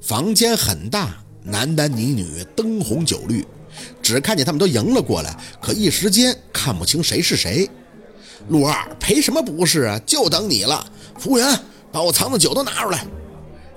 [0.00, 3.44] 房间很大，男男女女，灯红酒绿，
[4.02, 7.68] 只看见他们都迎了过来，可一时间看不清谁是谁。
[8.48, 10.00] 陆二赔什么不是啊？
[10.04, 10.86] 就等你了。
[11.18, 11.58] 服务员，
[11.90, 13.06] 把我藏的酒都拿出来。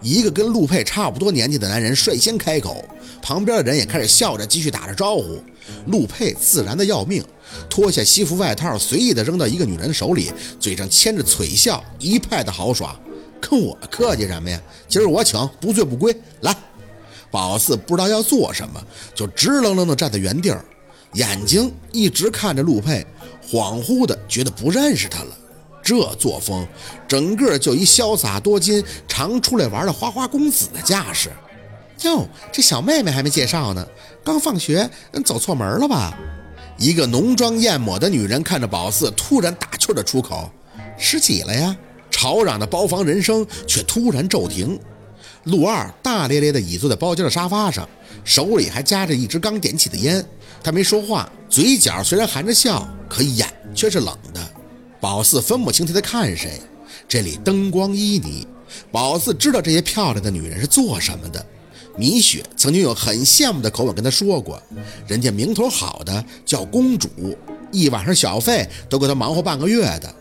[0.00, 2.84] 一个跟陆佩差不多年纪的男人率先开口，
[3.22, 5.42] 旁边的人也开始笑着继续打着招呼。
[5.86, 7.24] 陆佩自然的要命，
[7.70, 10.30] 脱下西服外套，随意的扔到一个女人手里，
[10.60, 12.94] 嘴上牵着嘴笑，一派的豪爽。
[13.46, 14.58] 跟我客气什么呀？
[14.88, 16.16] 今儿我请，不醉不归。
[16.40, 16.56] 来，
[17.30, 18.82] 宝四不知道要做什么，
[19.14, 20.64] 就直愣愣的站在原地儿，
[21.12, 23.06] 眼睛一直看着陆佩，
[23.46, 25.36] 恍惚的觉得不认识他了。
[25.82, 26.66] 这作风，
[27.06, 31.30] 整个就一潇洒多金、常出来玩的花花公子的架势。
[32.02, 33.86] 哟，这小妹妹还没介绍呢，
[34.24, 34.88] 刚放学，
[35.24, 36.16] 走错门了吧？
[36.78, 40.50] 一个浓妆艳抹的女人看着宝四，突然打趣的出口
[40.98, 41.76] ：“十几了呀？”
[42.14, 44.78] 吵嚷的包房人声却突然骤停。
[45.46, 47.88] 陆二大咧咧地倚坐在包间的沙发上，
[48.24, 50.24] 手里还夹着一支刚点起的烟。
[50.62, 54.40] 他没说话，嘴角虽然含着笑，可眼却是冷的。
[55.00, 56.60] 宝四分不清他在看谁。
[57.08, 58.46] 这里灯光旖旎，
[58.92, 61.44] 宝四知道这些漂亮的女人是做什么的。
[61.96, 64.62] 米雪曾经用很羡慕的口吻跟他说过，
[65.08, 67.08] 人家名头好的叫公主，
[67.72, 70.14] 一晚上小费都够他忙活半个月的。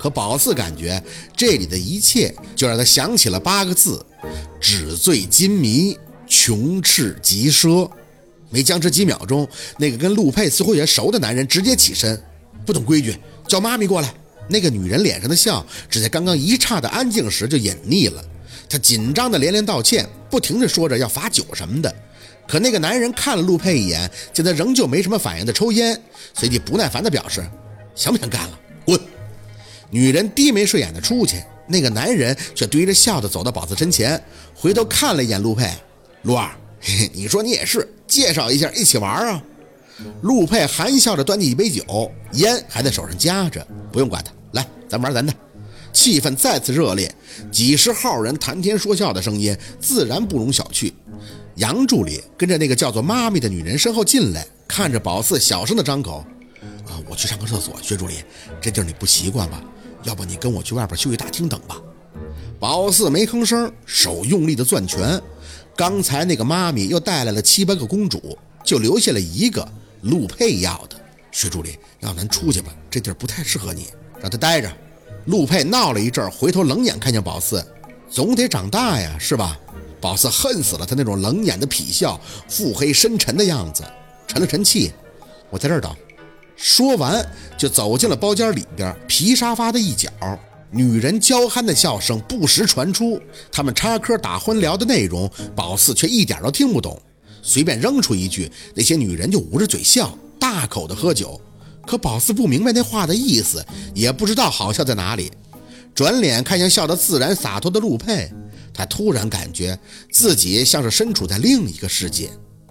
[0.00, 1.02] 可宝四感觉
[1.36, 4.02] 这里的一切，就让他想起了八个字：
[4.58, 5.94] 纸醉金迷，
[6.26, 7.86] 穷赤极奢。
[8.48, 12.18] 没僵持几秒钟，那个跟陆佩似乎也熟的男人直接起身
[12.64, 13.14] ：“不懂规矩，
[13.46, 14.12] 叫妈咪过来。”
[14.48, 18.24] 那个女人脸上的笑，只在刚刚一刹的安静时就隐匿了。
[18.70, 21.94] 她紧张的连连道歉，不停的说着要罚酒什么的。
[22.48, 26.02] 可那个男人看了陆佩一眼，见他仍旧没什么反应的抽烟，
[26.34, 27.46] 随即不耐烦的表示
[27.94, 28.58] ：“想不想干了？
[28.84, 28.98] 滚！”
[29.90, 34.22] 女人低眉顺眼的出去，那个男人却堆着笑的走到宝四身前，
[34.54, 35.68] 回头看了一眼陆佩
[36.22, 36.50] ：“陆二，
[37.12, 39.42] 你说你也是，介绍一下，一起玩啊？”
[40.22, 44.32] 陆佩含笑着端起一杯酒，烟还在手上夹着，不用管他。
[44.52, 45.32] 来，咱玩咱的。
[45.92, 47.12] 气氛再次热烈，
[47.50, 50.92] 几十号人谈天说笑的声音自然不容小觑。
[51.56, 56.24] 杨助理跟着那个叫做妈咪的女人身后进来，看着宝四，小声的张口
[56.86, 57.76] ：“啊，我去上个厕所。
[57.82, 58.14] 薛助理，
[58.60, 59.62] 这地儿你不习惯吧？
[60.02, 61.76] 要不你跟我去外边休息大厅等吧。”
[62.58, 65.20] 宝四没吭声，手用力的攥拳。
[65.76, 69.66] 刚才那个妈咪又带来了七八个公主，就留下了一个
[70.02, 71.00] 陆佩要的。
[71.32, 73.86] 薛助理，要咱出去吧，这地儿不太适合你。
[74.20, 74.70] 让他待着。
[75.26, 77.64] 陆佩闹了一阵，回头冷眼看见宝四，
[78.10, 79.58] 总得长大呀，是吧？
[80.00, 83.82] 宝四恨死了他那种冷眼的痞笑，腹黑深沉的样子，
[84.26, 84.92] 沉了沉气，
[85.50, 85.94] 我在这儿等。
[86.62, 87.26] 说完
[87.56, 90.10] 就走进了包间里边皮沙发的一角，
[90.70, 93.18] 女人娇憨的笑声不时传出，
[93.50, 97.00] 他们插科打诨聊的内容，宝四却一点都听不懂，
[97.40, 101.40] 随便扔出一句，那些女人就捂着嘴笑，大口的喝酒。
[101.86, 105.32] 可宝四不明白那话的意思，也不知道好笑在哪里。
[105.94, 108.30] 转脸看向笑得自然洒脱的陆佩，
[108.74, 109.76] 他突然感觉
[110.12, 112.28] 自己像是身处在另一个世界。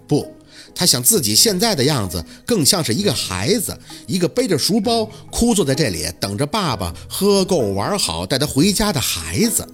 [0.07, 0.31] 不，
[0.79, 9.67] 他想自己现在的样子更像是一个孩子，一个背着书包枯坐在这里等着爸爸喝够玩好带他回家的孩子。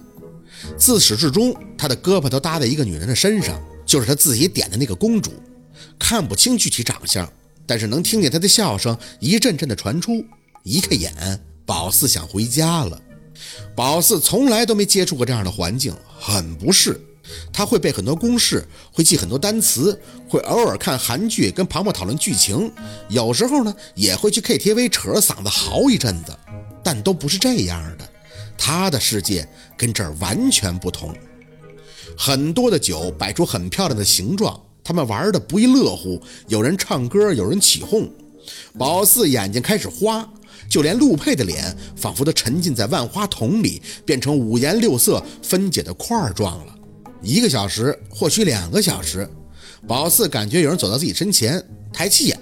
[0.76, 3.56] 自始至终，他的胳膊都搭在一个女人的身上，
[3.86, 5.30] 就是他自己点的那个公主，
[5.96, 7.32] 看不清具体长相。
[7.64, 10.24] 但是能听见他的笑声一阵阵的传出，
[10.64, 11.14] 一看眼，
[11.64, 13.00] 宝四想回家了。
[13.76, 17.00] 宝四从来都没接触过这样的环境，很不适。
[17.52, 19.98] 他会背很多公式，会记很多单词，
[20.28, 22.70] 会偶尔看韩剧跟庞博讨论剧情，
[23.08, 26.36] 有时候呢也会去 KTV 扯着嗓子嚎一阵子，
[26.82, 28.08] 但都不是这样的。
[28.58, 31.14] 他的世界跟这儿完全不同，
[32.16, 34.60] 很多的酒摆出很漂亮的形状。
[34.82, 38.08] 他们玩的不亦乐乎，有人唱歌，有人起哄。
[38.78, 40.24] 宝四眼睛开始花，
[40.70, 46.75] 就连陆佩的脸仿佛都沉浸在万花筒里，变成五颜六色分解的块状了。
[47.22, 49.28] 一个小时，或许两个小时，
[49.86, 51.62] 宝四感觉有人走到自己身前，
[51.92, 52.38] 抬起眼，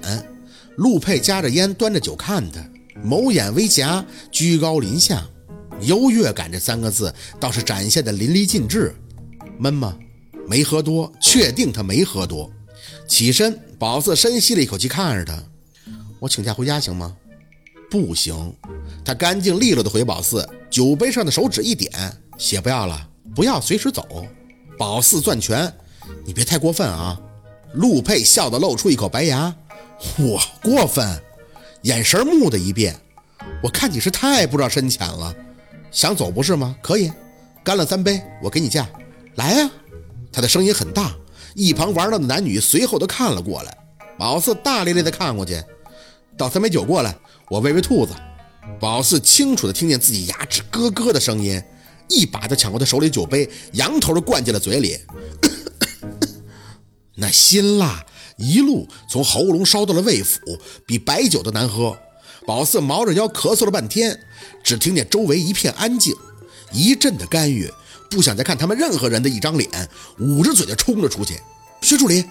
[0.76, 2.60] 陆佩夹着烟，端着酒看他，
[3.02, 5.26] 眸眼微夹，居高临下，
[5.82, 8.94] 优越感这三个字倒是展现的淋漓尽致。
[9.58, 9.96] 闷吗？
[10.46, 12.50] 没喝多，确定他没喝多。
[13.08, 15.43] 起身，宝四深吸了一口气，看着他
[16.20, 17.16] ：“我请假回家行吗
[17.90, 18.54] ？”“不行。”
[19.04, 21.90] 他干净利落的回宝四，酒杯上的手指一点
[22.37, 24.26] ：“血不要了，不要，随时走。”
[24.78, 25.72] 宝四攥拳
[26.26, 27.20] ：“你别太过分啊！”
[27.74, 29.54] 陆佩笑得露出一口白牙
[30.18, 31.06] ：“我过分？”
[31.82, 32.98] 眼神木的一变
[33.62, 35.34] ：“我看你是太不知道深浅了。
[35.90, 36.76] 想走不是吗？
[36.82, 37.12] 可以，
[37.62, 38.88] 干了三杯，我给你假，
[39.36, 39.70] 来呀！”
[40.32, 41.14] 他的声音很大，
[41.54, 43.78] 一旁玩闹的男女随后都看了过来。
[44.18, 45.62] 宝四大咧咧地看过去，
[46.36, 47.16] 倒三杯酒过来，
[47.48, 48.12] 我喂喂兔子。
[48.80, 51.62] 宝四清楚地听见自己牙齿咯咯的声音，
[52.08, 54.98] 一把就抢过他手里酒杯，仰头就灌进了嘴里。
[57.16, 58.04] 那辛辣
[58.36, 60.38] 一路从喉咙烧到了胃腑，
[60.86, 61.96] 比白酒都难喝。
[62.46, 64.20] 宝四毛着腰咳嗽了半天，
[64.62, 66.12] 只听见周围一片安静，
[66.72, 67.70] 一阵的干预，
[68.10, 71.40] 不想再看他们任何人的一张脸，捂着嘴就冲了出去。
[71.80, 72.24] 薛助理，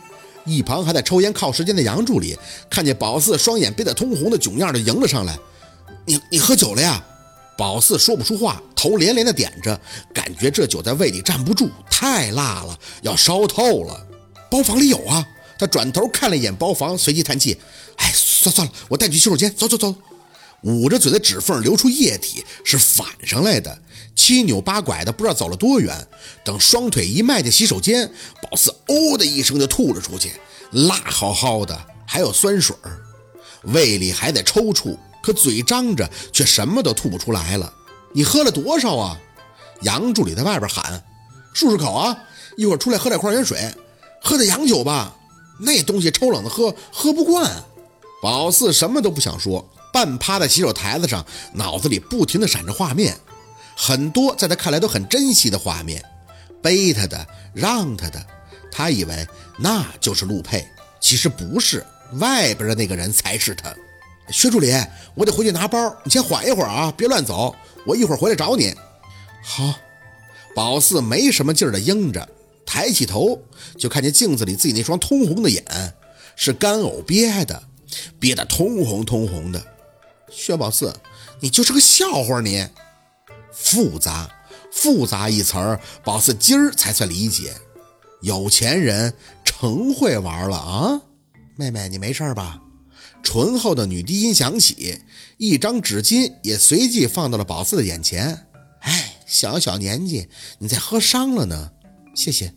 [0.46, 2.38] 一旁还在抽烟靠时间的杨助理
[2.70, 5.40] 看见宝四双眼憋得通红的囧样，就迎了上来。
[6.06, 7.04] 你你喝酒了呀？
[7.58, 9.80] 宝四说不出话，头连连的点着，
[10.14, 14.08] 感觉这酒在胃里站不住，太辣了，要烧透了。
[14.52, 15.26] 包房里有啊。
[15.58, 17.58] 他转头看了一眼包房，随即叹气
[17.96, 19.50] ：“哎，算算了，我带你去洗手间。
[19.56, 19.96] 走走走。”
[20.64, 23.80] 捂着嘴的指缝流出液体，是反上来的，
[24.18, 25.96] 七扭八拐的，不知道走了多远。
[26.44, 30.34] 等双腿一迈进洗手间，宝四“哦”的一声就吐了出去，
[30.72, 33.00] 辣好好的，还有酸水儿，
[33.62, 37.74] 胃里还在抽搐，可嘴张着却什么都吐不出来了。
[38.14, 39.20] 你喝了多少啊？
[39.82, 41.04] 杨助理在外边喊
[41.54, 42.18] ：“漱漱口啊，
[42.56, 43.74] 一会儿出来喝点矿泉水，
[44.22, 45.16] 喝点洋酒吧。”
[45.60, 47.64] 那东西抽冷的喝喝不惯，
[48.22, 51.24] 宝四什么都不想说，半趴在洗手台子上，
[51.54, 53.16] 脑子里不停地闪着画面，
[53.76, 56.04] 很多在他看来都很珍惜的画面，
[56.62, 58.26] 背他的，让他的，
[58.72, 59.28] 他以为
[59.58, 60.68] 那就是陆佩，
[61.00, 63.72] 其实不是，外边的那个人才是他。
[64.30, 64.74] 薛助理，
[65.14, 68.74] 我得回去拿包，你先缓一会儿啊，别乱走，我一会儿回来找你。
[69.44, 69.74] 好，
[70.56, 72.28] 宝四没什么劲儿的应着。
[72.66, 73.40] 抬起头，
[73.78, 75.64] 就看见镜子里自己那双通红的眼，
[76.36, 77.62] 是干呕憋的，
[78.20, 79.64] 憋得通红通红的。
[80.32, 80.92] 薛宝四，
[81.40, 82.68] 你就是个笑话，你
[83.52, 84.34] 复杂
[84.72, 87.54] 复杂一词儿，宝四今儿才算理解。
[88.22, 89.14] 有钱人
[89.44, 91.02] 成会玩了啊！
[91.58, 92.60] 妹妹，你没事吧？
[93.24, 95.00] 醇厚的女低音响起，
[95.38, 98.46] 一张纸巾也随即放到了宝四的眼前。
[98.82, 100.28] 哎，小小年纪，
[100.60, 101.72] 你再喝伤了呢？
[102.14, 102.54] 谢谢。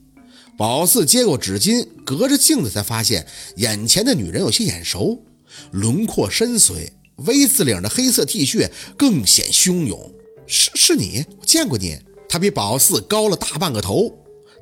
[0.58, 3.26] 宝四接过纸巾，隔着镜子才发现
[3.56, 5.24] 眼前的女人有些眼熟，
[5.70, 10.12] 轮廓深邃，V 字领的黑色 T 恤更显汹涌。
[10.46, 11.98] 是是你，我见过你。
[12.28, 14.08] 她比宝四高了大半个头，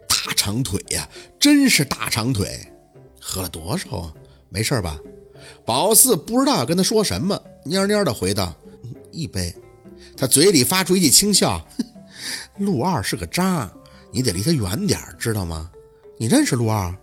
[0.06, 1.08] 大长腿呀，
[1.40, 2.72] 真是大长腿。
[3.20, 4.14] 喝了多少啊？
[4.50, 4.98] 没事吧？
[5.64, 8.54] 宝四不知道要跟他说什么，蔫蔫的回道
[9.10, 9.54] ：“一杯。”
[10.16, 11.66] 他嘴里发出一句轻笑
[12.58, 13.70] ：“陆二是个渣，
[14.12, 15.70] 你得离他远点，知道吗？”
[16.18, 16.94] 你认识陆二？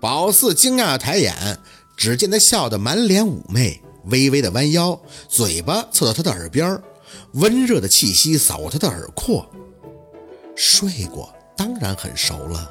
[0.00, 1.58] 宝四惊讶的抬眼，
[1.96, 6.80] 只见他笑得满脸妩媚，微微的弯腰，嘴巴凑到他的耳边，
[7.32, 9.44] 温热的气息扫过他的耳廓。
[10.54, 12.70] 睡过，当然很熟了。